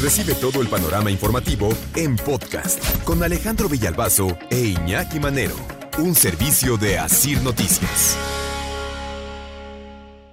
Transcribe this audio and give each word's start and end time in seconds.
Recibe 0.00 0.34
todo 0.34 0.60
el 0.60 0.68
panorama 0.68 1.10
informativo 1.10 1.70
en 1.94 2.16
podcast 2.16 3.02
con 3.04 3.22
Alejandro 3.22 3.66
Villalbazo 3.66 4.36
e 4.50 4.58
Iñaki 4.66 5.18
Manero, 5.18 5.56
un 5.98 6.14
servicio 6.14 6.76
de 6.76 6.98
Asir 6.98 7.40
Noticias. 7.40 8.18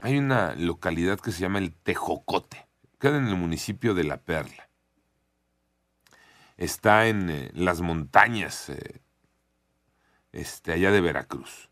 Hay 0.01 0.17
una 0.17 0.53
localidad 0.55 1.17
que 1.17 1.31
se 1.31 1.39
llama 1.39 1.59
el 1.59 1.73
Tejocote, 1.73 2.67
queda 2.99 3.17
en 3.17 3.27
el 3.27 3.37
municipio 3.37 3.93
de 3.93 4.03
La 4.03 4.17
Perla. 4.17 4.69
Está 6.57 7.07
en 7.07 7.29
eh, 7.29 7.51
las 7.53 7.79
montañas 7.79 8.67
eh, 8.67 9.01
este, 10.33 10.73
allá 10.73 10.91
de 10.91 10.99
Veracruz. 10.99 11.69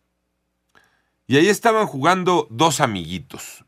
Y 1.28 1.36
ahí 1.36 1.50
estaban 1.50 1.88
jugando 1.88 2.48
dos 2.50 2.80
amiguitos, 2.80 3.66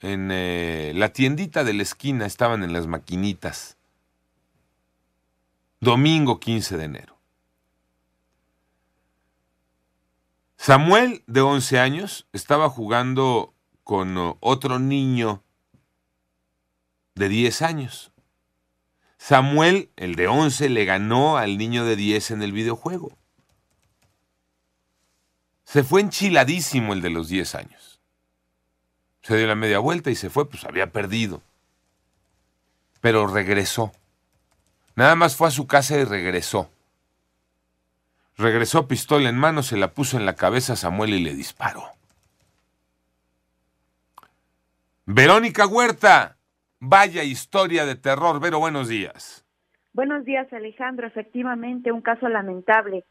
en 0.00 0.30
eh, 0.32 0.92
la 0.94 1.12
tiendita 1.12 1.64
de 1.64 1.74
la 1.74 1.82
esquina 1.82 2.26
estaban 2.26 2.62
en 2.62 2.72
las 2.72 2.86
maquinitas. 2.86 3.76
Domingo 5.80 6.40
15 6.40 6.76
de 6.76 6.84
enero. 6.84 7.16
Samuel, 10.56 11.22
de 11.26 11.40
11 11.40 11.78
años, 11.78 12.26
estaba 12.34 12.68
jugando 12.68 13.54
con 13.82 14.16
uh, 14.18 14.36
otro 14.40 14.78
niño 14.78 15.42
de 17.14 17.30
10 17.30 17.62
años. 17.62 18.12
Samuel, 19.16 19.90
el 19.96 20.16
de 20.16 20.28
11, 20.28 20.68
le 20.68 20.84
ganó 20.84 21.38
al 21.38 21.56
niño 21.56 21.86
de 21.86 21.96
10 21.96 22.32
en 22.32 22.42
el 22.42 22.52
videojuego. 22.52 23.16
Se 25.64 25.82
fue 25.82 26.02
enchiladísimo 26.02 26.92
el 26.92 27.00
de 27.00 27.10
los 27.10 27.28
10 27.28 27.54
años. 27.54 27.89
Se 29.22 29.36
dio 29.36 29.46
la 29.46 29.54
media 29.54 29.78
vuelta 29.78 30.10
y 30.10 30.14
se 30.14 30.30
fue, 30.30 30.48
pues 30.48 30.64
había 30.64 30.92
perdido. 30.92 31.42
Pero 33.00 33.26
regresó. 33.26 33.92
Nada 34.96 35.14
más 35.14 35.36
fue 35.36 35.48
a 35.48 35.52
su 35.52 35.66
casa 35.66 35.96
y 35.98 36.04
regresó. 36.04 36.70
Regresó 38.36 38.88
pistola 38.88 39.28
en 39.28 39.36
mano, 39.36 39.62
se 39.62 39.76
la 39.76 39.92
puso 39.92 40.16
en 40.16 40.24
la 40.24 40.34
cabeza 40.34 40.72
a 40.72 40.76
Samuel 40.76 41.14
y 41.14 41.22
le 41.22 41.34
disparó. 41.34 41.84
Verónica 45.04 45.66
Huerta, 45.66 46.36
vaya 46.78 47.22
historia 47.22 47.84
de 47.84 47.96
terror. 47.96 48.40
Vero, 48.40 48.58
buenos 48.58 48.88
días. 48.88 49.44
Buenos 49.92 50.24
días, 50.24 50.50
Alejandro. 50.52 51.06
Efectivamente, 51.06 51.92
un 51.92 52.00
caso 52.00 52.28
lamentable. 52.28 53.04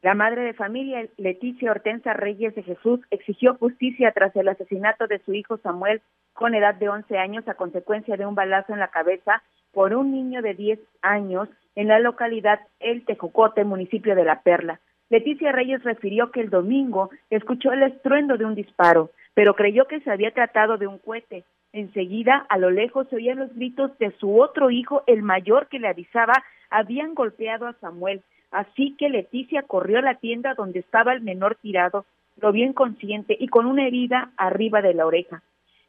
La 0.00 0.14
madre 0.14 0.42
de 0.42 0.52
familia, 0.52 1.08
Leticia 1.16 1.72
Hortensa 1.72 2.12
Reyes 2.12 2.54
de 2.54 2.62
Jesús, 2.62 3.00
exigió 3.10 3.56
justicia 3.56 4.12
tras 4.12 4.34
el 4.36 4.48
asesinato 4.48 5.08
de 5.08 5.18
su 5.20 5.34
hijo 5.34 5.58
Samuel 5.58 6.02
con 6.34 6.54
edad 6.54 6.76
de 6.76 6.88
11 6.88 7.18
años 7.18 7.48
a 7.48 7.54
consecuencia 7.54 8.16
de 8.16 8.24
un 8.24 8.36
balazo 8.36 8.72
en 8.72 8.78
la 8.78 8.88
cabeza 8.88 9.42
por 9.72 9.94
un 9.94 10.12
niño 10.12 10.40
de 10.40 10.54
10 10.54 10.78
años 11.02 11.48
en 11.74 11.88
la 11.88 11.98
localidad 11.98 12.60
El 12.78 13.04
Tejocote, 13.04 13.64
municipio 13.64 14.14
de 14.14 14.24
La 14.24 14.42
Perla. 14.42 14.78
Leticia 15.10 15.50
Reyes 15.50 15.82
refirió 15.82 16.30
que 16.30 16.42
el 16.42 16.50
domingo 16.50 17.10
escuchó 17.30 17.72
el 17.72 17.82
estruendo 17.82 18.36
de 18.36 18.44
un 18.44 18.54
disparo, 18.54 19.10
pero 19.34 19.54
creyó 19.54 19.86
que 19.86 20.00
se 20.00 20.12
había 20.12 20.32
tratado 20.32 20.78
de 20.78 20.86
un 20.86 20.98
cohete. 20.98 21.44
Enseguida, 21.72 22.46
a 22.48 22.56
lo 22.58 22.70
lejos, 22.70 23.08
se 23.08 23.16
oían 23.16 23.38
los 23.38 23.52
gritos 23.54 23.98
de 23.98 24.12
su 24.18 24.40
otro 24.40 24.70
hijo, 24.70 25.02
el 25.08 25.22
mayor, 25.22 25.66
que 25.66 25.80
le 25.80 25.88
avisaba 25.88 26.34
habían 26.70 27.14
golpeado 27.14 27.66
a 27.66 27.74
Samuel. 27.74 28.22
Así 28.50 28.94
que 28.96 29.08
Leticia 29.08 29.62
corrió 29.62 29.98
a 29.98 30.02
la 30.02 30.14
tienda 30.14 30.54
donde 30.54 30.80
estaba 30.80 31.12
el 31.12 31.20
menor 31.20 31.56
tirado, 31.56 32.06
lo 32.36 32.52
vio 32.52 32.66
inconsciente 32.66 33.36
y 33.38 33.48
con 33.48 33.66
una 33.66 33.86
herida 33.86 34.30
arriba 34.36 34.80
de 34.80 34.94
la 34.94 35.06
oreja. 35.06 35.42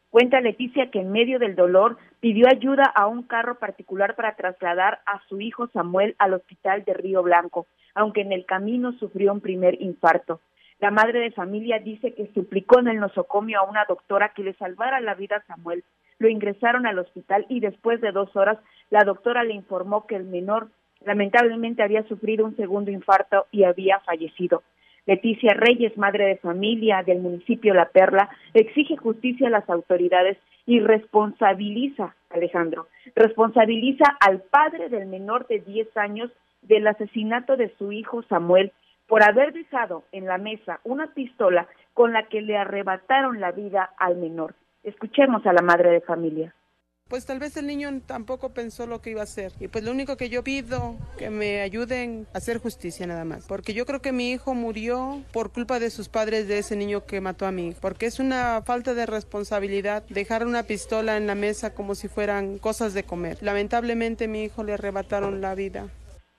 Cuenta 0.09 0.41
Leticia 0.41 0.89
que 0.89 1.01
en 1.01 1.11
medio 1.11 1.37
del 1.37 1.55
dolor 1.55 1.97
pidió 2.19 2.47
ayuda 2.47 2.83
a 2.83 3.05
un 3.05 3.23
carro 3.23 3.59
particular 3.59 4.15
para 4.15 4.35
trasladar 4.35 5.01
a 5.05 5.21
su 5.29 5.39
hijo 5.39 5.67
Samuel 5.67 6.15
al 6.17 6.33
hospital 6.33 6.83
de 6.83 6.95
Río 6.95 7.21
Blanco, 7.21 7.67
aunque 7.93 8.21
en 8.21 8.31
el 8.31 8.45
camino 8.45 8.93
sufrió 8.93 9.31
un 9.31 9.39
primer 9.39 9.79
infarto. 9.81 10.41
La 10.79 10.89
madre 10.89 11.19
de 11.19 11.31
familia 11.31 11.79
dice 11.79 12.13
que 12.13 12.31
suplicó 12.33 12.79
en 12.79 12.87
el 12.87 12.99
nosocomio 12.99 13.59
a 13.59 13.69
una 13.69 13.85
doctora 13.87 14.29
que 14.29 14.43
le 14.43 14.53
salvara 14.53 14.99
la 14.99 15.13
vida 15.13 15.35
a 15.37 15.45
Samuel. 15.45 15.83
Lo 16.17 16.27
ingresaron 16.27 16.87
al 16.87 16.97
hospital 16.97 17.45
y 17.47 17.59
después 17.59 18.01
de 18.01 18.11
dos 18.11 18.35
horas 18.35 18.57
la 18.89 19.03
doctora 19.03 19.43
le 19.43 19.53
informó 19.53 20.07
que 20.07 20.15
el 20.15 20.23
menor 20.23 20.69
lamentablemente 21.05 21.83
había 21.83 22.03
sufrido 22.03 22.45
un 22.45 22.55
segundo 22.55 22.91
infarto 22.91 23.47
y 23.51 23.63
había 23.63 23.99
fallecido. 24.01 24.63
Leticia 25.05 25.53
Reyes, 25.53 25.97
madre 25.97 26.25
de 26.25 26.37
familia 26.37 27.03
del 27.03 27.19
municipio 27.19 27.73
La 27.73 27.89
Perla, 27.89 28.29
exige 28.53 28.95
justicia 28.97 29.47
a 29.47 29.51
las 29.51 29.69
autoridades 29.69 30.37
y 30.65 30.79
responsabiliza, 30.81 32.15
Alejandro, 32.29 32.87
responsabiliza 33.15 34.05
al 34.19 34.41
padre 34.41 34.89
del 34.89 35.07
menor 35.07 35.47
de 35.47 35.59
10 35.61 35.97
años 35.97 36.31
del 36.61 36.85
asesinato 36.85 37.57
de 37.57 37.73
su 37.77 37.91
hijo 37.91 38.21
Samuel 38.23 38.71
por 39.07 39.23
haber 39.23 39.53
dejado 39.53 40.03
en 40.11 40.25
la 40.25 40.37
mesa 40.37 40.79
una 40.83 41.07
pistola 41.07 41.67
con 41.95 42.13
la 42.13 42.27
que 42.27 42.41
le 42.41 42.57
arrebataron 42.57 43.39
la 43.39 43.51
vida 43.51 43.89
al 43.97 44.17
menor. 44.17 44.53
Escuchemos 44.83 45.45
a 45.47 45.53
la 45.53 45.61
madre 45.61 45.89
de 45.89 46.01
familia 46.01 46.53
pues 47.09 47.25
tal 47.25 47.39
vez 47.39 47.57
el 47.57 47.65
niño 47.65 47.89
tampoco 48.05 48.53
pensó 48.53 48.85
lo 48.85 49.01
que 49.01 49.09
iba 49.09 49.21
a 49.21 49.23
hacer. 49.23 49.51
Y 49.59 49.67
pues 49.67 49.83
lo 49.83 49.91
único 49.91 50.15
que 50.15 50.29
yo 50.29 50.43
pido, 50.43 50.95
que 51.17 51.29
me 51.29 51.61
ayuden 51.61 52.27
a 52.33 52.37
hacer 52.37 52.59
justicia 52.59 53.07
nada 53.07 53.25
más. 53.25 53.47
Porque 53.47 53.73
yo 53.73 53.85
creo 53.85 54.01
que 54.01 54.11
mi 54.11 54.31
hijo 54.31 54.53
murió 54.53 55.21
por 55.33 55.51
culpa 55.51 55.79
de 55.79 55.89
sus 55.89 56.07
padres 56.07 56.47
de 56.47 56.59
ese 56.59 56.75
niño 56.75 57.05
que 57.05 57.19
mató 57.19 57.47
a 57.47 57.51
mi 57.51 57.69
hijo. 57.69 57.79
Porque 57.81 58.05
es 58.05 58.19
una 58.19 58.61
falta 58.61 58.93
de 58.93 59.07
responsabilidad 59.07 60.03
dejar 60.09 60.45
una 60.45 60.63
pistola 60.63 61.17
en 61.17 61.25
la 61.25 61.35
mesa 61.35 61.73
como 61.73 61.95
si 61.95 62.07
fueran 62.07 62.59
cosas 62.59 62.93
de 62.93 63.03
comer. 63.03 63.37
Lamentablemente 63.41 64.27
mi 64.27 64.43
hijo 64.43 64.63
le 64.63 64.73
arrebataron 64.73 65.41
la 65.41 65.55
vida. 65.55 65.87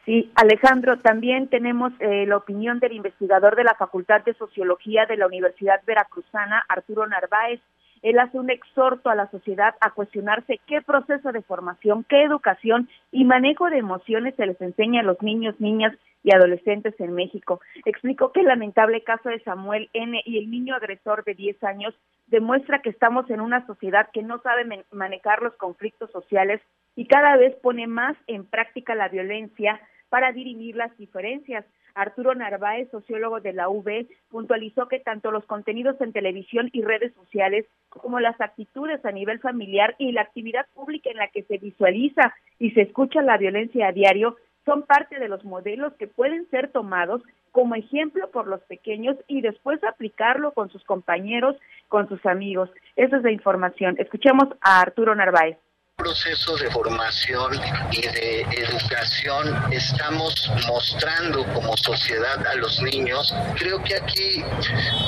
Sí, 0.04 0.32
Alejandro, 0.34 0.98
también 1.00 1.48
tenemos 1.48 1.92
eh, 2.00 2.26
la 2.26 2.36
opinión 2.36 2.78
del 2.80 2.92
investigador 2.92 3.54
de 3.54 3.64
la 3.64 3.74
Facultad 3.74 4.24
de 4.24 4.34
Sociología 4.34 5.04
de 5.06 5.16
la 5.16 5.26
Universidad 5.26 5.80
Veracruzana, 5.86 6.64
Arturo 6.68 7.06
Narváez, 7.06 7.60
él 8.02 8.18
hace 8.18 8.38
un 8.38 8.50
exhorto 8.50 9.10
a 9.10 9.14
la 9.14 9.30
sociedad 9.30 9.74
a 9.80 9.90
cuestionarse 9.90 10.60
qué 10.66 10.80
proceso 10.82 11.32
de 11.32 11.42
formación, 11.42 12.04
qué 12.04 12.22
educación 12.22 12.88
y 13.12 13.24
manejo 13.24 13.68
de 13.68 13.78
emociones 13.78 14.34
se 14.36 14.46
les 14.46 14.60
enseña 14.60 15.00
a 15.00 15.04
los 15.04 15.20
niños, 15.22 15.60
niñas 15.60 15.94
y 16.22 16.34
adolescentes 16.34 16.94
en 17.00 17.14
México. 17.14 17.60
Explicó 17.84 18.32
que 18.32 18.40
el 18.40 18.46
lamentable 18.46 19.02
caso 19.02 19.28
de 19.28 19.40
Samuel 19.40 19.88
N. 19.92 20.20
y 20.24 20.38
el 20.38 20.50
niño 20.50 20.74
agresor 20.74 21.24
de 21.24 21.34
10 21.34 21.62
años 21.64 21.94
demuestra 22.26 22.80
que 22.80 22.90
estamos 22.90 23.28
en 23.30 23.40
una 23.40 23.66
sociedad 23.66 24.08
que 24.12 24.22
no 24.22 24.40
sabe 24.42 24.84
manejar 24.90 25.42
los 25.42 25.54
conflictos 25.54 26.10
sociales 26.10 26.60
y 26.96 27.06
cada 27.06 27.36
vez 27.36 27.54
pone 27.56 27.86
más 27.86 28.16
en 28.26 28.44
práctica 28.44 28.94
la 28.94 29.08
violencia 29.08 29.80
para 30.10 30.32
dirimir 30.32 30.76
las 30.76 30.96
diferencias. 30.98 31.64
Arturo 31.94 32.34
Narváez, 32.34 32.90
sociólogo 32.90 33.40
de 33.40 33.52
la 33.52 33.68
UB, 33.68 34.06
puntualizó 34.30 34.88
que 34.88 35.00
tanto 35.00 35.30
los 35.30 35.44
contenidos 35.44 36.00
en 36.00 36.12
televisión 36.12 36.70
y 36.72 36.82
redes 36.82 37.12
sociales 37.14 37.66
como 37.88 38.20
las 38.20 38.40
actitudes 38.40 39.04
a 39.04 39.12
nivel 39.12 39.40
familiar 39.40 39.94
y 39.98 40.12
la 40.12 40.22
actividad 40.22 40.66
pública 40.74 41.10
en 41.10 41.18
la 41.18 41.28
que 41.28 41.42
se 41.42 41.58
visualiza 41.58 42.34
y 42.58 42.70
se 42.72 42.82
escucha 42.82 43.22
la 43.22 43.38
violencia 43.38 43.88
a 43.88 43.92
diario 43.92 44.36
son 44.64 44.82
parte 44.82 45.18
de 45.18 45.28
los 45.28 45.44
modelos 45.44 45.94
que 45.94 46.06
pueden 46.06 46.48
ser 46.50 46.70
tomados 46.70 47.22
como 47.50 47.74
ejemplo 47.74 48.30
por 48.30 48.46
los 48.46 48.60
pequeños 48.62 49.16
y 49.26 49.40
después 49.40 49.82
aplicarlo 49.82 50.52
con 50.52 50.70
sus 50.70 50.84
compañeros, 50.84 51.56
con 51.88 52.08
sus 52.08 52.24
amigos. 52.26 52.70
Esa 52.94 53.16
es 53.16 53.22
la 53.22 53.32
información. 53.32 53.96
Escuchemos 53.98 54.48
a 54.60 54.80
Arturo 54.80 55.14
Narváez 55.14 55.56
proceso 56.00 56.56
de 56.56 56.70
formación 56.70 57.60
y 57.92 58.00
de 58.00 58.40
educación 58.52 59.72
estamos 59.72 60.50
mostrando 60.66 61.44
como 61.52 61.76
sociedad 61.76 62.46
a 62.46 62.54
los 62.54 62.80
niños. 62.80 63.34
Creo 63.58 63.82
que 63.84 63.96
aquí 63.96 64.42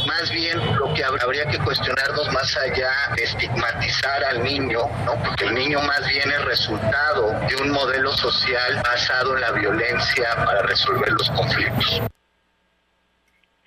más 0.06 0.30
bien 0.30 0.58
lo 0.76 0.92
que 0.92 1.02
habría 1.04 1.46
que 1.46 1.58
cuestionarnos 1.58 2.30
más 2.32 2.56
allá 2.56 2.92
de 3.16 3.24
estigmatizar 3.24 4.24
al 4.24 4.44
niño, 4.44 4.80
¿no? 5.06 5.14
porque 5.22 5.44
el 5.44 5.54
niño 5.54 5.80
más 5.80 6.06
bien 6.08 6.30
es 6.30 6.44
resultado 6.44 7.40
de 7.48 7.56
un 7.62 7.70
modelo 7.70 8.12
social 8.12 8.82
basado 8.84 9.34
en 9.34 9.40
la 9.40 9.52
violencia 9.52 10.44
para 10.44 10.62
resolver 10.62 11.10
los 11.10 11.30
conflictos. 11.30 12.11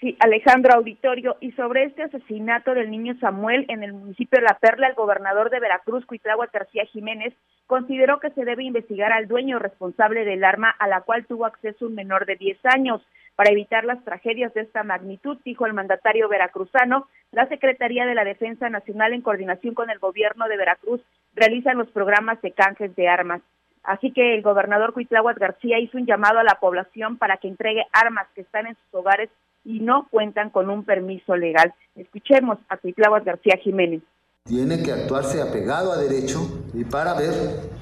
Sí, 0.05 0.15
Alejandro 0.19 0.75
Auditorio, 0.75 1.35
y 1.39 1.51
sobre 1.53 1.85
este 1.85 2.03
asesinato 2.03 2.75
del 2.75 2.91
niño 2.91 3.15
Samuel 3.19 3.65
en 3.69 3.81
el 3.81 3.91
municipio 3.91 4.37
de 4.37 4.45
La 4.45 4.59
Perla, 4.59 4.87
el 4.87 4.93
gobernador 4.93 5.49
de 5.49 5.59
Veracruz, 5.59 6.05
Cuitlagua 6.05 6.47
García 6.53 6.85
Jiménez, 6.85 7.33
consideró 7.65 8.19
que 8.19 8.29
se 8.29 8.45
debe 8.45 8.63
investigar 8.63 9.11
al 9.11 9.27
dueño 9.27 9.57
responsable 9.57 10.23
del 10.23 10.43
arma 10.43 10.69
a 10.77 10.87
la 10.87 11.01
cual 11.01 11.25
tuvo 11.25 11.47
acceso 11.47 11.87
un 11.87 11.95
menor 11.95 12.27
de 12.27 12.35
10 12.35 12.59
años. 12.65 13.01
Para 13.35 13.49
evitar 13.49 13.83
las 13.83 14.03
tragedias 14.03 14.53
de 14.53 14.61
esta 14.61 14.83
magnitud, 14.83 15.39
dijo 15.43 15.65
el 15.65 15.73
mandatario 15.73 16.29
veracruzano, 16.29 17.07
la 17.31 17.47
Secretaría 17.47 18.05
de 18.05 18.13
la 18.13 18.25
Defensa 18.25 18.69
Nacional 18.69 19.11
en 19.11 19.21
coordinación 19.21 19.73
con 19.73 19.89
el 19.89 19.97
gobierno 19.97 20.47
de 20.47 20.57
Veracruz 20.57 21.01
realizan 21.33 21.79
los 21.79 21.89
programas 21.89 22.39
de 22.43 22.51
canjes 22.51 22.95
de 22.95 23.07
armas. 23.07 23.41
Así 23.81 24.11
que 24.11 24.35
el 24.35 24.43
gobernador 24.43 24.93
Cuitláhuac 24.93 25.39
García 25.39 25.79
hizo 25.79 25.97
un 25.97 26.05
llamado 26.05 26.37
a 26.37 26.43
la 26.43 26.59
población 26.59 27.17
para 27.17 27.37
que 27.37 27.47
entregue 27.47 27.87
armas 27.91 28.27
que 28.35 28.41
están 28.41 28.67
en 28.67 28.75
sus 28.75 28.93
hogares 28.93 29.31
y 29.65 29.79
no 29.79 30.07
cuentan 30.09 30.51
con 30.51 30.69
un 30.69 30.85
permiso 30.85 31.35
legal. 31.35 31.73
Escuchemos 31.95 32.57
a 32.69 32.77
Cuitláhuac 32.77 33.25
García 33.25 33.57
Jiménez. 33.61 34.01
Tiene 34.47 34.83
que 34.83 34.91
actuarse 34.91 35.41
apegado 35.41 35.91
a 35.91 35.97
derecho 35.97 36.61
y 36.75 36.83
para 36.83 37.15
ver 37.15 37.33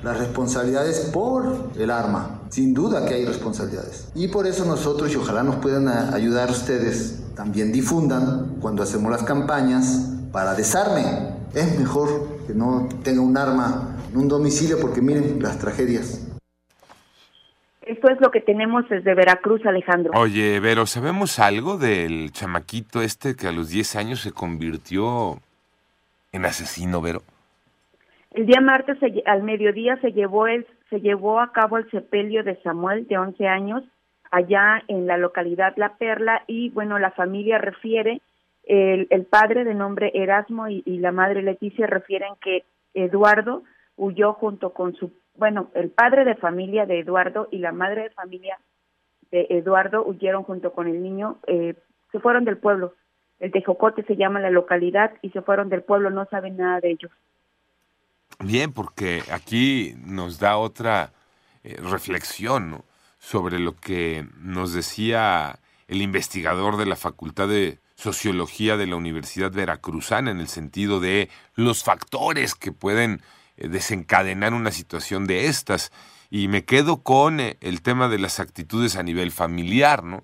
las 0.02 0.18
responsabilidades 0.18 1.12
por 1.14 1.72
el 1.78 1.92
arma. 1.92 2.40
Sin 2.48 2.74
duda 2.74 3.06
que 3.06 3.16
hay 3.16 3.26
responsabilidades. 3.26 4.10
Y 4.16 4.30
por 4.30 4.48
eso 4.48 4.64
nosotros, 4.64 5.12
y 5.14 5.18
ojalá 5.18 5.44
nos 5.44 5.58
puedan 5.58 5.90
ayudar 6.14 6.50
ustedes, 6.50 7.34
también 7.36 7.74
difundan 7.74 8.60
cuando 8.62 8.82
hacemos 8.82 9.12
las 9.12 9.24
campañas 9.24 10.10
para 10.32 10.56
desarme. 10.56 11.04
Es 11.54 11.78
mejor 11.78 12.46
que 12.48 12.54
no 12.54 12.88
tenga 13.04 13.22
un 13.22 13.36
arma 13.38 13.98
en 14.10 14.18
un 14.18 14.30
domicilio 14.30 14.80
porque 14.80 15.02
miren 15.02 15.44
las 15.44 15.60
tragedias. 15.60 16.33
Esto 17.94 18.10
es 18.10 18.20
lo 18.20 18.32
que 18.32 18.42
tenemos 18.42 18.90
desde 18.90 19.14
Veracruz, 19.14 19.64
Alejandro. 19.68 20.14
Oye, 20.16 20.60
Vero, 20.60 20.88
¿sabemos 20.88 21.38
algo 21.38 21.78
del 21.78 22.32
chamaquito 22.32 23.04
este 23.04 23.36
que 23.36 23.46
a 23.46 23.52
los 23.52 23.70
10 23.70 23.96
años 23.98 24.22
se 24.22 24.32
convirtió 24.32 25.38
en 26.32 26.44
asesino, 26.44 27.02
Vero? 27.02 27.22
El 28.32 28.48
día 28.48 28.62
martes 28.62 28.98
al 29.28 29.44
mediodía 29.44 29.98
se 30.02 30.12
llevó 30.12 30.48
el, 30.48 30.66
se 30.90 31.02
llevó 31.02 31.40
a 31.40 31.52
cabo 31.52 31.78
el 31.78 31.88
sepelio 31.92 32.44
de 32.44 32.60
Samuel 32.64 33.06
de 33.08 33.20
11 33.20 33.48
años 33.48 33.84
allá 34.32 34.82
en 34.88 35.06
la 35.06 35.18
localidad 35.18 35.74
La 35.76 35.94
Perla 35.98 36.46
y 36.48 36.72
bueno, 36.72 36.98
la 36.98 37.12
familia 37.12 37.60
refiere 37.60 38.22
el, 38.64 39.06
el 39.12 39.26
padre 39.26 39.66
de 39.66 39.76
nombre 39.76 40.10
Erasmo 40.16 40.68
y, 40.68 40.82
y 40.88 40.98
la 40.98 41.12
madre 41.12 41.44
Leticia 41.44 41.86
refieren 41.86 42.34
que 42.42 42.64
Eduardo 42.96 43.62
huyó 43.98 44.34
junto 44.34 44.74
con 44.74 44.96
su 44.96 45.12
bueno, 45.36 45.72
el 45.74 45.90
padre 45.90 46.26
de 46.26 46.36
familia 46.36 46.86
de 46.86 47.00
Eduardo 47.00 47.48
y 47.52 47.58
la 47.58 47.72
madre 47.72 48.04
de 48.04 48.10
familia 48.12 48.60
de 49.32 49.48
Eduardo 49.50 50.06
huyeron 50.06 50.44
junto 50.44 50.74
con 50.74 50.88
el 50.88 51.02
niño, 51.02 51.40
eh, 51.48 51.76
se 52.12 52.20
fueron 52.20 52.46
del 52.46 52.58
pueblo. 52.58 52.94
El 53.40 53.52
Tejocote 53.52 54.04
se 54.04 54.16
llama 54.16 54.40
la 54.40 54.52
localidad 54.52 55.14
y 55.22 55.32
se 55.32 55.42
fueron 55.42 55.70
del 55.70 55.82
pueblo, 55.82 56.10
no 56.10 56.26
saben 56.26 56.58
nada 56.58 56.80
de 56.80 56.92
ellos. 56.92 57.12
Bien, 58.40 58.72
porque 58.72 59.22
aquí 59.32 59.96
nos 60.06 60.40
da 60.40 60.58
otra 60.58 61.12
eh, 61.64 61.78
reflexión 61.82 62.84
sobre 63.18 63.60
lo 63.60 63.76
que 63.76 64.28
nos 64.38 64.74
decía 64.74 65.60
el 65.88 66.02
investigador 66.02 66.78
de 66.78 66.86
la 66.86 66.96
Facultad 66.96 67.48
de 67.48 67.80
Sociología 67.96 68.78
de 68.78 68.88
la 68.88 68.96
Universidad 68.96 69.52
Veracruzana 69.52 70.32
en 70.32 70.40
el 70.40 70.48
sentido 70.48 71.00
de 71.00 71.30
los 71.56 71.84
factores 71.84 72.56
que 72.56 72.72
pueden 72.72 73.22
desencadenar 73.58 74.54
una 74.54 74.72
situación 74.72 75.28
de 75.28 75.48
estas. 75.48 75.92
Y 76.30 76.48
me 76.48 76.66
quedo 76.66 77.04
con 77.04 77.40
eh, 77.40 77.58
el 77.62 77.82
tema 77.82 78.10
de 78.10 78.20
las 78.20 78.40
actitudes 78.40 78.96
a 78.96 79.04
nivel 79.04 79.32
familiar, 79.32 80.04
¿no? 80.04 80.24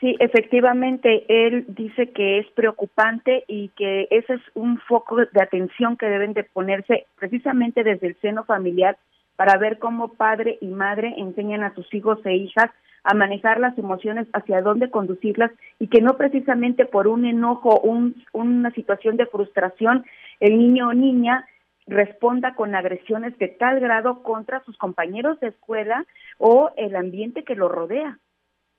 Sí, 0.00 0.16
efectivamente, 0.20 1.24
él 1.28 1.64
dice 1.68 2.10
que 2.10 2.38
es 2.38 2.46
preocupante 2.52 3.44
y 3.48 3.68
que 3.70 4.06
ese 4.10 4.34
es 4.34 4.42
un 4.54 4.78
foco 4.78 5.16
de 5.16 5.42
atención 5.42 5.96
que 5.96 6.06
deben 6.06 6.34
de 6.34 6.44
ponerse 6.44 7.06
precisamente 7.18 7.82
desde 7.82 8.06
el 8.06 8.16
seno 8.20 8.44
familiar 8.44 8.96
para 9.34 9.58
ver 9.58 9.78
cómo 9.80 10.14
padre 10.14 10.56
y 10.60 10.68
madre 10.68 11.14
enseñan 11.16 11.64
a 11.64 11.74
sus 11.74 11.92
hijos 11.92 12.24
e 12.24 12.34
hijas 12.34 12.70
a 13.02 13.14
manejar 13.14 13.58
las 13.58 13.76
emociones, 13.78 14.28
hacia 14.34 14.60
dónde 14.60 14.90
conducirlas 14.90 15.50
y 15.78 15.88
que 15.88 16.00
no 16.00 16.16
precisamente 16.16 16.84
por 16.84 17.08
un 17.08 17.24
enojo, 17.24 17.80
un, 17.80 18.22
una 18.32 18.70
situación 18.72 19.16
de 19.16 19.26
frustración, 19.26 20.04
el 20.40 20.58
niño 20.58 20.88
o 20.88 20.94
niña 20.94 21.46
responda 21.88 22.54
con 22.54 22.74
agresiones 22.74 23.36
de 23.38 23.48
tal 23.48 23.80
grado 23.80 24.22
contra 24.22 24.62
sus 24.64 24.76
compañeros 24.76 25.40
de 25.40 25.48
escuela 25.48 26.04
o 26.38 26.70
el 26.76 26.94
ambiente 26.94 27.44
que 27.44 27.54
lo 27.54 27.68
rodea. 27.68 28.18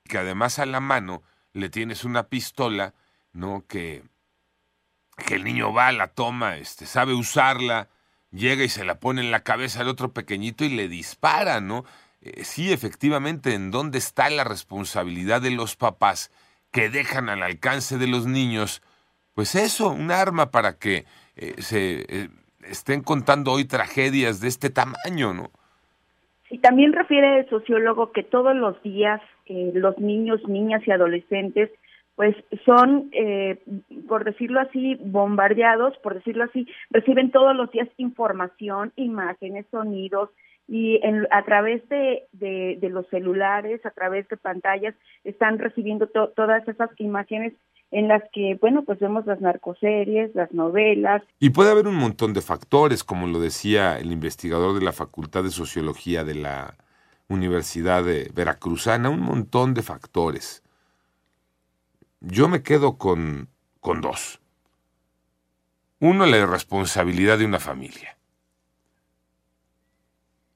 Que 0.05 0.19
además 0.19 0.59
a 0.59 0.65
la 0.65 0.79
mano 0.79 1.23
le 1.53 1.69
tienes 1.69 2.05
una 2.05 2.29
pistola, 2.29 2.93
¿no? 3.33 3.65
Que, 3.67 4.03
que 5.27 5.35
el 5.35 5.43
niño 5.43 5.73
va, 5.73 5.91
la 5.91 6.07
toma, 6.07 6.57
este, 6.57 6.85
sabe 6.85 7.13
usarla, 7.13 7.89
llega 8.31 8.63
y 8.63 8.69
se 8.69 8.85
la 8.85 8.99
pone 8.99 9.21
en 9.21 9.31
la 9.31 9.43
cabeza 9.43 9.81
al 9.81 9.89
otro 9.89 10.13
pequeñito 10.13 10.63
y 10.63 10.69
le 10.69 10.87
dispara, 10.87 11.61
¿no? 11.61 11.85
Eh, 12.21 12.43
sí, 12.43 12.71
efectivamente, 12.71 13.53
¿en 13.53 13.71
dónde 13.71 13.97
está 13.97 14.29
la 14.29 14.43
responsabilidad 14.43 15.41
de 15.41 15.51
los 15.51 15.75
papás 15.75 16.31
que 16.71 16.89
dejan 16.89 17.29
al 17.29 17.43
alcance 17.43 17.97
de 17.97 18.07
los 18.07 18.27
niños? 18.27 18.81
Pues 19.33 19.55
eso, 19.55 19.89
un 19.89 20.11
arma 20.11 20.51
para 20.51 20.77
que 20.77 21.05
eh, 21.35 21.55
se 21.59 22.05
eh, 22.09 22.29
estén 22.69 23.01
contando 23.01 23.51
hoy 23.51 23.65
tragedias 23.65 24.41
de 24.41 24.47
este 24.47 24.69
tamaño, 24.69 25.33
¿no? 25.33 25.49
Sí, 26.47 26.57
también 26.57 26.93
refiere 26.93 27.39
el 27.39 27.49
sociólogo 27.49 28.11
que 28.11 28.23
todos 28.23 28.55
los 28.55 28.81
días 28.81 29.21
eh, 29.45 29.71
los 29.73 29.97
niños, 29.97 30.41
niñas 30.47 30.81
y 30.85 30.91
adolescentes 30.91 31.69
pues 32.19 32.35
son, 32.65 33.09
eh, 33.13 33.63
por 34.09 34.25
decirlo 34.25 34.59
así, 34.59 34.95
bombardeados, 34.95 35.97
por 35.99 36.15
decirlo 36.15 36.43
así, 36.43 36.67
reciben 36.89 37.31
todos 37.31 37.55
los 37.55 37.71
días 37.71 37.87
información, 37.95 38.91
imágenes, 38.97 39.65
sonidos, 39.71 40.29
y 40.69 40.99
en, 41.03 41.27
a 41.31 41.43
través 41.45 41.87
de, 41.89 42.27
de, 42.31 42.89
los 42.89 43.07
celulares, 43.07 43.83
a 43.87 43.89
través 43.89 44.27
de 44.29 44.37
pantallas, 44.37 44.93
están 45.23 45.57
recibiendo 45.57 46.07
todas 46.07 46.67
esas 46.67 46.91
imágenes 46.99 47.53
en 47.89 48.07
las 48.07 48.21
que, 48.31 48.55
bueno, 48.61 48.83
pues 48.83 48.99
vemos 48.99 49.25
las 49.25 49.41
narcoseries, 49.41 50.35
las 50.35 50.51
novelas. 50.51 51.23
Y 51.39 51.49
puede 51.49 51.71
haber 51.71 51.87
un 51.87 51.95
montón 51.95 52.33
de 52.33 52.41
factores, 52.41 53.03
como 53.03 53.25
lo 53.25 53.39
decía 53.39 53.97
el 53.97 54.11
investigador 54.11 54.77
de 54.77 54.85
la 54.85 54.91
Facultad 54.91 55.43
de 55.43 55.49
Sociología 55.49 56.23
de 56.23 56.35
la 56.35 56.75
Universidad 57.27 58.03
de 58.03 58.29
Veracruzana, 58.35 59.09
un 59.09 59.21
montón 59.21 59.73
de 59.73 59.81
factores. 59.81 60.63
Yo 62.21 62.47
me 62.47 62.61
quedo 62.61 62.99
con, 62.99 63.49
con 63.79 64.01
dos. 64.01 64.39
Uno, 65.99 66.27
la 66.27 66.37
irresponsabilidad 66.37 67.39
de 67.39 67.45
una 67.45 67.59
familia, 67.59 68.18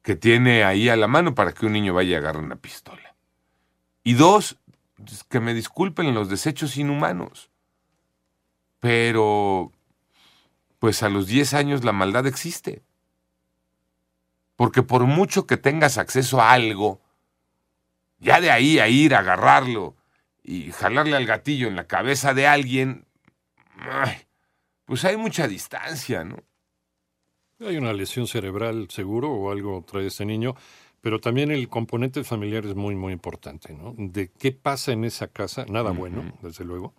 que 0.04 0.16
tiene 0.16 0.66
ahí 0.66 0.90
a 0.90 0.98
la 0.98 1.08
mano 1.08 1.34
para 1.34 1.54
que 1.54 1.66
un 1.66 1.74
niño 1.74 1.94
vaya 1.94 2.18
a 2.18 2.20
agarrar 2.20 2.44
una 2.44 2.58
pistola. 2.58 3.16
Y 4.04 4.14
dos, 4.14 4.58
que 5.30 5.40
me 5.40 5.54
disculpen 5.54 6.14
los 6.14 6.30
desechos 6.30 6.78
inhumanos. 6.78 7.50
Pero, 8.82 9.72
pues 10.80 11.04
a 11.04 11.10
los 11.10 11.26
10 11.28 11.54
años 11.54 11.86
la 11.86 11.94
maldad 11.94 12.28
existe. 12.28 12.84
Porque 14.58 14.84
por 14.84 15.06
mucho 15.06 15.48
que 15.48 15.56
tengas 15.56 15.98
acceso 15.98 16.42
a 16.42 16.52
algo, 16.52 17.02
ya 18.20 18.42
de 18.42 18.52
ahí 18.52 18.80
a 18.80 18.90
ir 18.90 19.16
a 19.16 19.20
agarrarlo 19.20 19.96
y 20.44 20.74
jalarle 20.74 21.16
al 21.16 21.26
gatillo 21.26 21.70
en 21.70 21.78
la 21.78 21.88
cabeza 21.88 22.34
de 22.34 22.46
alguien, 22.46 23.06
pues 24.84 25.06
hay 25.06 25.16
mucha 25.16 25.48
distancia, 25.48 26.26
¿no? 26.26 26.44
Hay 27.66 27.78
una 27.78 27.94
lesión 27.94 28.28
cerebral 28.28 28.88
seguro 28.90 29.32
o 29.32 29.52
algo 29.52 29.84
trae 29.88 30.08
este 30.08 30.26
niño. 30.26 30.56
Pero 31.04 31.20
también 31.20 31.52
el 31.52 31.68
componente 31.68 32.24
familiar 32.24 32.66
es 32.66 32.76
muy, 32.76 32.96
muy 32.96 33.12
importante, 33.12 33.74
¿no? 33.74 33.94
De 33.98 34.30
qué 34.40 34.54
pasa 34.54 34.94
en 34.94 35.04
esa 35.04 35.28
casa, 35.28 35.66
nada 35.68 35.92
bueno, 35.92 36.32
desde 36.42 36.64
luego. 36.64 36.94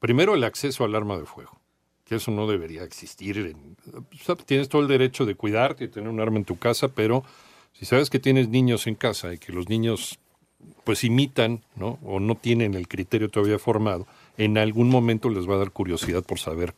Primero, 0.00 0.34
el 0.34 0.42
acceso 0.42 0.82
al 0.82 0.96
arma 0.96 1.16
de 1.16 1.24
fuego, 1.24 1.56
que 2.04 2.16
eso 2.16 2.32
no 2.32 2.48
debería 2.48 2.82
existir. 2.82 3.54
tienes 4.44 4.68
todo 4.68 4.82
el 4.82 4.88
derecho 4.88 5.24
de 5.24 5.36
cuidarte 5.36 5.84
y 5.84 5.88
tener 5.88 6.08
un 6.08 6.18
arma 6.18 6.38
en 6.38 6.44
tu 6.44 6.58
casa, 6.58 6.88
pero 6.88 7.22
si 7.74 7.86
sabes 7.86 8.10
que 8.10 8.18
tienes 8.18 8.48
niños 8.48 8.88
en 8.88 8.96
casa 8.96 9.32
y 9.32 9.38
que 9.38 9.52
los 9.52 9.68
niños 9.68 10.18
pues 10.82 11.04
imitan, 11.04 11.62
¿no? 11.76 12.00
O 12.02 12.18
no 12.18 12.34
tienen 12.34 12.74
el 12.74 12.88
criterio 12.88 13.28
todavía 13.28 13.60
formado, 13.60 14.08
en 14.36 14.58
algún 14.58 14.88
momento 14.88 15.30
les 15.30 15.48
va 15.48 15.54
a 15.54 15.58
dar 15.58 15.70
curiosidad 15.70 16.24
por 16.24 16.40
saber 16.40 16.74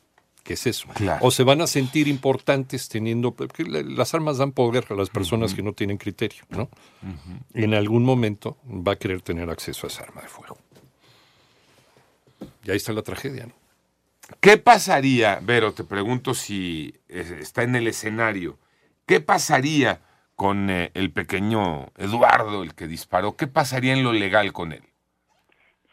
¿Qué 0.51 0.55
es 0.55 0.67
eso? 0.67 0.89
O 1.21 1.31
se 1.31 1.45
van 1.45 1.61
a 1.61 1.69
sentir 1.69 2.09
importantes 2.09 2.89
teniendo... 2.89 3.31
Porque 3.37 3.63
las 3.63 4.15
armas 4.15 4.39
dan 4.39 4.51
poder 4.51 4.85
a 4.91 4.95
las 4.95 5.09
personas 5.09 5.55
que 5.55 5.63
no 5.63 5.75
tienen 5.75 5.97
criterio, 5.97 6.43
¿no? 6.49 6.69
En 7.55 7.73
algún 7.73 8.03
momento 8.03 8.57
va 8.67 8.95
a 8.95 8.97
querer 8.97 9.23
tener 9.23 9.49
acceso 9.49 9.87
a 9.87 9.91
esa 9.91 10.03
arma 10.03 10.23
de 10.23 10.27
fuego. 10.27 10.59
Y 12.65 12.73
ahí 12.73 12.79
está 12.79 12.93
la 12.93 13.03
tragedia, 13.03 13.47
¿no? 13.47 13.55
¿Qué 14.41 14.57
pasaría, 14.57 15.39
Vero, 15.41 15.73
te 15.73 15.85
pregunto 15.85 16.35
si 16.35 16.95
eh, 17.09 17.39
está 17.41 17.63
en 17.63 17.77
el 17.77 17.87
escenario, 17.87 18.59
qué 19.07 19.21
pasaría 19.21 20.01
con 20.35 20.69
eh, 20.69 20.91
el 20.95 21.13
pequeño 21.13 21.93
Eduardo, 21.97 22.65
el 22.65 22.75
que 22.75 22.89
disparó? 22.89 23.37
¿Qué 23.37 23.47
pasaría 23.47 23.93
en 23.93 24.03
lo 24.03 24.13
legal 24.13 24.53
con 24.53 24.73
él? 24.73 24.83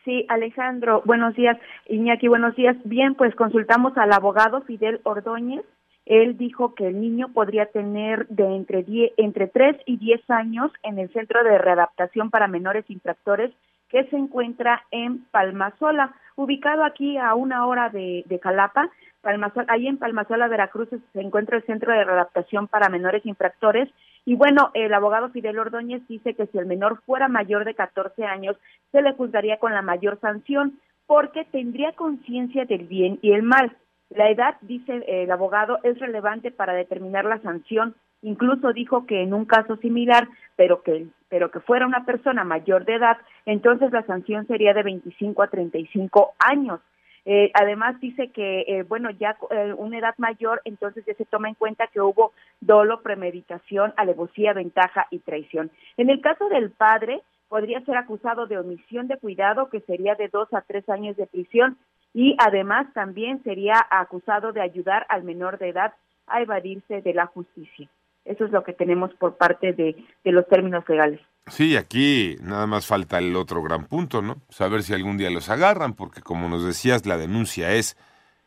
Sí, 0.07 0.25
Alejandro, 0.29 1.01
buenos 1.03 1.35
días. 1.35 1.57
Iñaki, 1.89 2.29
buenos 2.29 2.55
días. 2.55 2.77
Bien, 2.85 3.13
pues 3.13 3.35
consultamos 3.35 3.97
al 3.97 4.13
abogado 4.13 4.61
Fidel 4.61 5.01
Ordóñez. 5.03 5.65
Él 6.05 6.37
dijo 6.37 6.75
que 6.75 6.87
el 6.87 7.01
niño 7.01 7.27
podría 7.33 7.65
tener 7.65 8.25
de 8.29 8.55
entre, 8.55 8.85
entre 9.17 9.47
3 9.47 9.75
y 9.85 9.97
10 9.97 10.29
años 10.29 10.71
en 10.83 10.97
el 10.97 11.11
Centro 11.11 11.43
de 11.43 11.57
Readaptación 11.57 12.29
para 12.29 12.47
Menores 12.47 12.89
Infractores 12.89 13.51
que 13.89 14.05
se 14.05 14.15
encuentra 14.15 14.81
en 14.91 15.25
Palmasola, 15.25 16.15
ubicado 16.37 16.85
aquí 16.85 17.17
a 17.17 17.35
una 17.35 17.67
hora 17.67 17.89
de, 17.89 18.23
de 18.27 18.39
Jalapa. 18.39 18.89
Palmasola, 19.19 19.65
ahí 19.67 19.87
en 19.87 19.97
Palmasola, 19.97 20.47
Veracruz, 20.47 20.87
se 20.87 21.19
encuentra 21.19 21.57
el 21.57 21.65
Centro 21.65 21.91
de 21.91 22.05
Readaptación 22.05 22.69
para 22.69 22.87
Menores 22.87 23.25
Infractores 23.25 23.89
y 24.27 24.35
bueno, 24.35 24.71
el 24.73 24.93
abogado 24.93 25.29
Fidel 25.29 25.57
Ordóñez 25.57 26.05
dice 26.09 26.33
que 26.33 26.47
si 26.47 26.57
el 26.57 26.65
menor 26.65 27.01
fuera 27.05 27.29
mayor 27.29 27.63
de 27.63 27.75
14 27.75 28.25
años, 28.25 28.57
se 28.91 29.01
le 29.01 29.13
juzgaría 29.13 29.57
con 29.57 29.73
la 29.73 29.81
mayor 29.81 30.19
sanción 30.19 30.81
porque 31.05 31.45
tendría 31.45 31.93
conciencia 31.93 32.65
del 32.65 32.87
bien 32.87 33.19
y 33.21 33.31
el 33.31 33.41
mal. 33.41 33.77
La 34.09 34.29
edad, 34.29 34.57
dice 34.59 35.01
el 35.07 35.31
abogado, 35.31 35.79
es 35.83 35.97
relevante 35.99 36.51
para 36.51 36.73
determinar 36.73 37.23
la 37.23 37.39
sanción. 37.39 37.95
Incluso 38.21 38.73
dijo 38.73 39.05
que 39.05 39.23
en 39.23 39.33
un 39.33 39.45
caso 39.45 39.77
similar, 39.77 40.27
pero 40.57 40.81
que, 40.83 41.07
pero 41.29 41.49
que 41.49 41.61
fuera 41.61 41.87
una 41.87 42.03
persona 42.03 42.43
mayor 42.43 42.83
de 42.83 42.95
edad, 42.95 43.15
entonces 43.45 43.93
la 43.93 44.05
sanción 44.05 44.45
sería 44.45 44.73
de 44.73 44.83
25 44.83 45.41
a 45.41 45.47
35 45.47 46.33
años. 46.39 46.81
Eh, 47.29 47.51
además 47.53 47.99
dice 47.99 48.29
que, 48.29 48.61
eh, 48.61 48.83
bueno, 48.83 49.09
ya 49.11 49.35
eh, 49.51 49.73
una 49.77 49.97
edad 49.99 50.15
mayor, 50.17 50.61
entonces 50.63 51.03
ya 51.05 51.13
se 51.15 51.25
toma 51.25 51.49
en 51.49 51.55
cuenta 51.55 51.87
que 51.87 51.99
hubo 51.99 52.31
dolo, 52.61 53.01
premeditación, 53.01 53.93
alevosía, 53.97 54.53
ventaja 54.53 55.07
y 55.11 55.19
traición. 55.19 55.69
En 55.97 56.09
el 56.09 56.21
caso 56.21 56.47
del 56.47 56.71
padre, 56.71 57.21
podría 57.49 57.81
ser 57.81 57.97
acusado 57.97 58.47
de 58.47 58.57
omisión 58.57 59.09
de 59.09 59.17
cuidado, 59.17 59.69
que 59.69 59.81
sería 59.81 60.15
de 60.15 60.29
dos 60.29 60.47
a 60.53 60.61
tres 60.61 60.87
años 60.87 61.17
de 61.17 61.27
prisión, 61.27 61.77
y 62.13 62.37
además 62.39 62.87
también 62.93 63.43
sería 63.43 63.85
acusado 63.89 64.53
de 64.53 64.61
ayudar 64.61 65.05
al 65.09 65.23
menor 65.23 65.57
de 65.57 65.67
edad 65.67 65.95
a 66.27 66.41
evadirse 66.41 67.01
de 67.01 67.13
la 67.13 67.25
justicia. 67.25 67.89
Eso 68.23 68.45
es 68.45 68.51
lo 68.51 68.63
que 68.63 68.71
tenemos 68.71 69.13
por 69.15 69.35
parte 69.35 69.73
de, 69.73 70.01
los 70.23 70.47
términos 70.47 70.87
legales. 70.87 71.19
Sí, 71.47 71.77
aquí 71.77 72.35
nada 72.41 72.67
más 72.67 72.85
falta 72.85 73.19
el 73.19 73.35
otro 73.35 73.63
gran 73.63 73.85
punto, 73.85 74.21
¿no? 74.21 74.37
Saber 74.49 74.83
si 74.83 74.93
algún 74.93 75.17
día 75.17 75.29
los 75.29 75.49
agarran, 75.49 75.93
porque 75.93 76.21
como 76.21 76.49
nos 76.49 76.65
decías, 76.65 77.05
la 77.05 77.17
denuncia 77.17 77.71
es 77.73 77.97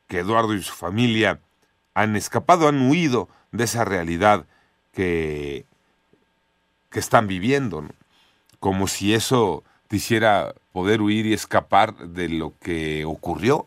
que 0.07 0.19
Eduardo 0.19 0.55
y 0.55 0.63
su 0.63 0.75
familia 0.75 1.41
han 1.95 2.17
escapado, 2.17 2.69
han 2.69 2.91
huido 2.91 3.29
de 3.53 3.65
esa 3.65 3.85
realidad 3.85 4.45
que, 4.93 5.65
que 6.91 6.99
están 6.99 7.27
viviendo, 7.27 7.83
¿no? 7.83 7.91
Como 8.59 8.87
si 8.87 9.15
eso 9.15 9.65
quisiera 9.89 10.55
poder 10.73 11.01
huir 11.01 11.27
y 11.27 11.33
escapar 11.33 11.95
de 11.95 12.29
lo 12.29 12.53
que 12.61 13.05
ocurrió. 13.05 13.67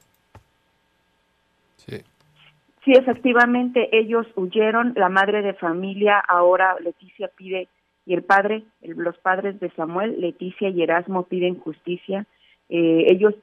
Sí. 1.77 2.01
Sí, 2.85 2.91
efectivamente, 2.91 3.89
ellos 3.97 4.27
huyeron, 4.35 4.93
la 4.95 5.09
madre 5.09 5.41
de 5.41 5.53
familia, 5.53 6.19
ahora 6.19 6.75
Leticia 6.79 7.29
pide, 7.35 7.67
y 8.05 8.13
el 8.13 8.23
padre, 8.23 8.63
los 8.81 9.17
padres 9.17 9.59
de 9.59 9.69
Samuel, 9.71 10.19
Leticia 10.19 10.69
y 10.69 10.81
Erasmo 10.81 11.23
piden 11.23 11.59
justicia. 11.59 12.25
Eh, 12.69 13.05
ellos 13.09 13.33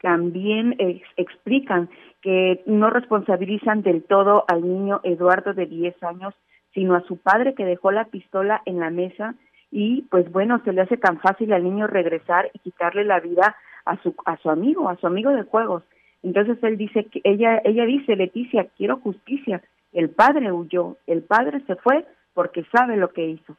también 0.00 0.76
explican 1.16 1.88
que 2.20 2.62
no 2.66 2.90
responsabilizan 2.90 3.82
del 3.82 4.02
todo 4.02 4.44
al 4.48 4.62
niño 4.62 5.00
Eduardo 5.02 5.54
de 5.54 5.66
10 5.66 6.02
años, 6.02 6.34
sino 6.74 6.94
a 6.94 7.02
su 7.02 7.16
padre 7.16 7.54
que 7.54 7.64
dejó 7.64 7.90
la 7.90 8.04
pistola 8.06 8.62
en 8.66 8.80
la 8.80 8.90
mesa 8.90 9.34
y 9.70 10.02
pues 10.02 10.30
bueno, 10.30 10.60
se 10.64 10.72
le 10.72 10.82
hace 10.82 10.96
tan 10.96 11.18
fácil 11.18 11.52
al 11.52 11.64
niño 11.64 11.88
regresar 11.88 12.48
y 12.52 12.60
quitarle 12.60 13.04
la 13.04 13.18
vida 13.18 13.56
a 13.84 14.00
su 14.02 14.14
a 14.24 14.36
su 14.36 14.48
amigo, 14.48 14.88
a 14.88 14.96
su 14.96 15.06
amigo 15.08 15.30
de 15.30 15.42
juegos. 15.42 15.82
Entonces 16.22 16.58
él 16.62 16.76
dice 16.76 17.06
que 17.06 17.20
ella 17.24 17.60
ella 17.64 17.84
dice, 17.84 18.14
"Leticia, 18.14 18.68
quiero 18.76 18.98
justicia." 18.98 19.62
El 19.92 20.10
padre 20.10 20.52
huyó, 20.52 20.96
el 21.08 21.22
padre 21.22 21.60
se 21.66 21.74
fue 21.74 22.04
porque 22.34 22.64
sabe 22.72 22.96
lo 22.96 23.12
que 23.12 23.26
hizo. 23.26 23.56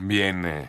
Bien, 0.00 0.44
eh, 0.46 0.68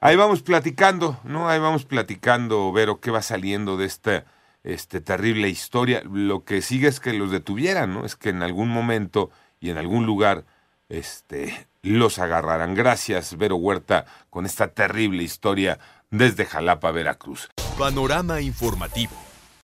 ahí 0.00 0.16
vamos 0.16 0.42
platicando, 0.42 1.18
¿no? 1.24 1.48
Ahí 1.48 1.58
vamos 1.58 1.84
platicando, 1.84 2.72
Vero, 2.72 3.00
qué 3.00 3.10
va 3.10 3.22
saliendo 3.22 3.76
de 3.76 3.86
esta 3.86 4.24
este, 4.64 5.00
terrible 5.00 5.48
historia. 5.48 6.02
Lo 6.04 6.44
que 6.44 6.62
sigue 6.62 6.88
es 6.88 7.00
que 7.00 7.12
los 7.12 7.30
detuvieran, 7.30 7.94
¿no? 7.94 8.04
Es 8.04 8.16
que 8.16 8.30
en 8.30 8.42
algún 8.42 8.68
momento 8.68 9.30
y 9.60 9.70
en 9.70 9.78
algún 9.78 10.06
lugar 10.06 10.44
este, 10.88 11.68
los 11.82 12.18
agarrarán. 12.18 12.74
Gracias, 12.74 13.36
Vero 13.36 13.56
Huerta, 13.56 14.06
con 14.30 14.46
esta 14.46 14.68
terrible 14.68 15.22
historia 15.22 15.78
desde 16.10 16.46
Jalapa, 16.46 16.90
Veracruz. 16.90 17.48
Panorama 17.78 18.40
informativo. 18.40 19.27